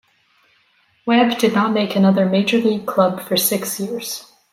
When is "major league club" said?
2.25-3.21